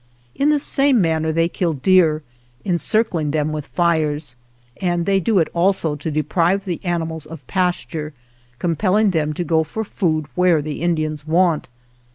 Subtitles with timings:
[0.33, 2.23] In the same manner they kill deer,
[2.65, 4.35] encircling them with fires,
[4.77, 8.11] and they do it also to deprive the animals of pasture,
[8.57, 11.69] compelling them to go for food where the Indians want.